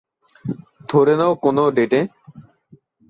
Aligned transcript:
ধরে 0.89 1.13
নাও, 1.15 1.31
কোনো 1.43 1.63
ডেটে? 1.71 1.99